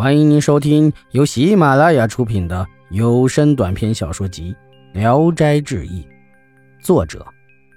[0.00, 4.56] 欢迎您收听由喜马拉雅出品的有声短篇小说集
[4.98, 6.02] 《聊斋志异》，
[6.82, 7.22] 作者：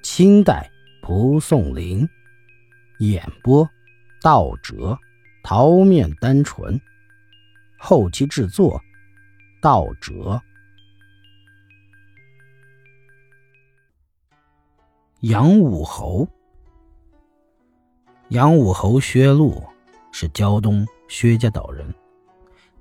[0.03, 0.71] 清代
[1.01, 2.07] 蒲松龄，
[2.99, 3.69] 演播：
[4.21, 4.97] 道哲、
[5.43, 6.79] 桃面单纯，
[7.77, 8.81] 后期制作：
[9.61, 10.41] 道哲。
[15.19, 16.25] 杨武侯，
[18.29, 19.61] 杨武侯薛禄
[20.13, 21.93] 是胶东薛家岛人。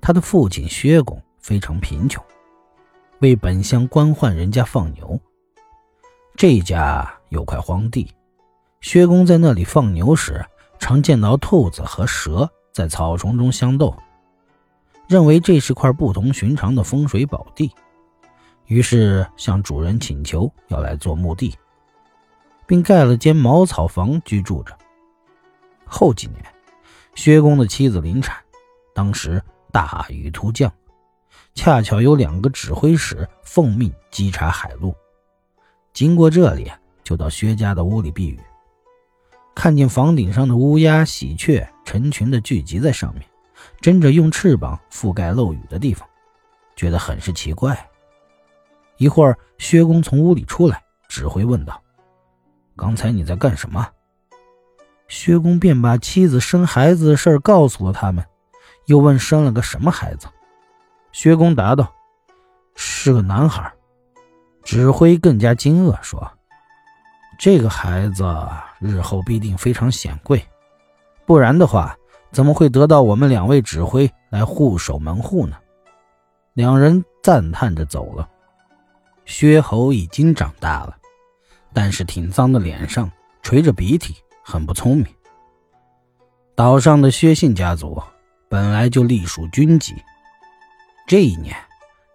[0.05, 2.21] 他的父亲薛公非常贫穷，
[3.19, 5.17] 为本乡官宦人家放牛。
[6.35, 8.13] 这家有块荒地，
[8.81, 10.45] 薛公在那里放牛时，
[10.77, 13.95] 常见到兔子和蛇在草丛中相斗，
[15.07, 17.71] 认为这是块不同寻常的风水宝地，
[18.65, 21.55] 于是向主人请求要来做墓地，
[22.67, 24.77] 并盖了间茅草房居住着。
[25.85, 26.43] 后几年，
[27.15, 28.35] 薛公的妻子临产，
[28.93, 29.41] 当时。
[29.73, 30.71] 大雨突降，
[31.55, 34.93] 恰巧有两个指挥使奉命稽查海路，
[35.93, 36.71] 经过这里
[37.03, 38.39] 就到薛家的屋里避雨。
[39.55, 43.23] 看见房顶上的乌鸦、喜鹊成群的聚集在上面，
[43.81, 46.07] 争着用翅膀覆盖漏雨的地方，
[46.75, 47.75] 觉得很是奇怪。
[48.97, 51.81] 一会儿，薛公从屋里出来，指挥问道
[52.77, 53.89] ：“刚才你在干什么？”
[55.09, 58.23] 薛公便把妻子生孩子的事告诉了他们。
[58.85, 60.27] 又问生了个什么孩子？
[61.11, 61.93] 薛公答道
[62.75, 63.71] ：“是个男孩。”
[64.63, 66.31] 指挥更加惊愕，说
[67.37, 68.25] ：“这个孩子
[68.79, 70.43] 日后必定非常显贵，
[71.25, 71.95] 不然的话，
[72.31, 75.57] 怎么会得到我们两位指挥来护守门户呢？”
[76.53, 78.29] 两人赞叹着走了。
[79.25, 80.95] 薛侯已经长大了，
[81.73, 85.05] 但是挺脏的脸上垂着鼻涕，很不聪明。
[86.55, 88.01] 岛上的薛姓家族。
[88.53, 89.95] 本来就隶属军籍，
[91.07, 91.55] 这一年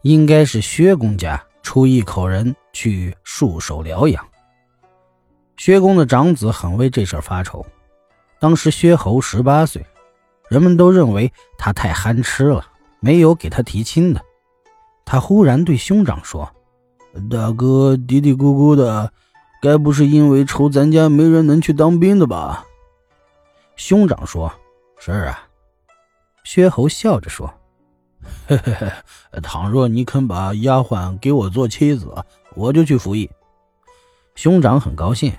[0.02, 4.24] 应该是薛公家出一口人去戍守辽阳。
[5.56, 7.66] 薛公的长子很为这事发愁。
[8.38, 9.84] 当时薛侯十八岁，
[10.48, 12.64] 人们都认为他太憨痴了，
[13.00, 14.24] 没有给他提亲的。
[15.04, 16.48] 他忽然对兄长说
[17.28, 19.12] ：“大哥嘀嘀咕咕的，
[19.60, 22.64] 该不是因为愁咱家没人能去当兵的吧？”
[23.74, 24.54] 兄长说
[25.00, 25.46] ：“是啊。”
[26.48, 27.52] 薛侯笑着说
[28.48, 28.90] ：“嘿嘿嘿，
[29.42, 32.10] 倘若你肯把丫鬟给我做妻子，
[32.54, 33.30] 我就去服役。”
[34.34, 35.30] 兄长很高兴，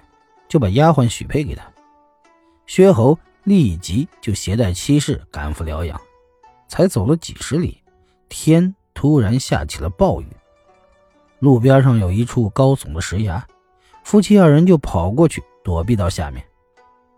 [0.48, 1.64] 就把丫鬟许配给他。
[2.68, 6.00] 薛侯立即就携带妻室赶赴辽阳。
[6.68, 7.82] 才走了几十里，
[8.30, 10.28] 天突然下起了暴雨。
[11.40, 13.44] 路边上有一处高耸的石崖，
[14.04, 16.46] 夫妻二人就跑过去躲避到下面。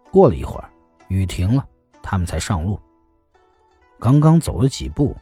[0.09, 0.69] 过了一会儿，
[1.09, 1.67] 雨停了，
[2.01, 2.79] 他们才上路。
[4.01, 5.15] 刚刚走了几步，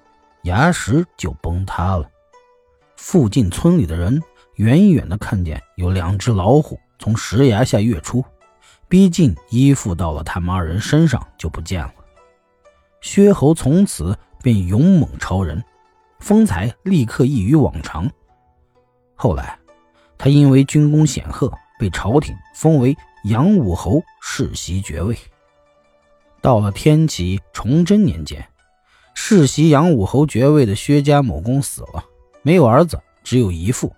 [0.44, 2.10] 崖石就崩塌了。
[2.96, 4.24] 附近村里的人
[4.56, 8.24] 远远的看见有两只老虎从石崖下跃出，
[8.88, 11.94] 逼近依附到了他们二人身上就不见了。
[13.02, 15.62] 薛侯从此便勇猛超人，
[16.20, 18.10] 风采立刻异于往常。
[19.14, 19.60] 后来，
[20.18, 22.96] 他因为军功显赫，被朝廷封为
[23.26, 25.18] 杨武侯世袭爵位。
[26.40, 28.42] 到了天启崇祯年间。
[29.22, 32.06] 世袭杨武侯爵位的薛家某公死了，
[32.42, 33.94] 没有儿子，只有遗妇，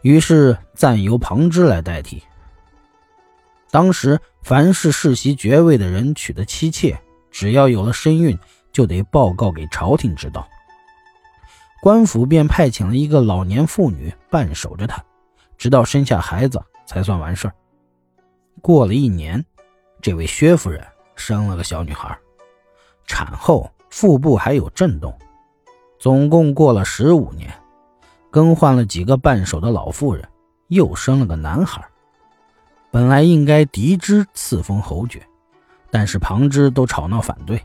[0.00, 2.22] 于是暂由旁支来代替。
[3.70, 6.98] 当时，凡是世袭爵位的人娶的妻妾，
[7.30, 8.36] 只要有了身孕，
[8.72, 10.48] 就得报告给朝廷知道。
[11.82, 15.04] 官府便派遣了一个老年妇女伴守着她，
[15.58, 17.54] 直到生下孩子才算完事儿。
[18.62, 19.44] 过了一年，
[20.00, 20.82] 这位薛夫人
[21.14, 22.18] 生了个小女孩，
[23.06, 23.70] 产后。
[23.90, 25.12] 腹部还有震动，
[25.98, 27.52] 总共过了十五年，
[28.30, 30.26] 更换了几个伴手的老妇人，
[30.68, 31.84] 又生了个男孩。
[32.90, 35.22] 本来应该嫡支赐封侯爵，
[35.90, 37.60] 但是旁支都吵闹反对，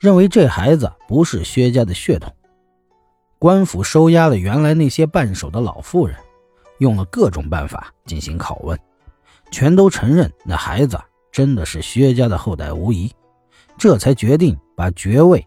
[0.00, 2.32] 认为这孩子不是薛家的血统。
[3.38, 6.16] 官府收押了原来那些伴手的老妇人，
[6.78, 8.78] 用了各种办法进行拷问，
[9.50, 10.98] 全都承认那孩子
[11.30, 13.12] 真的是薛家的后代无疑，
[13.76, 15.46] 这才决定把爵位。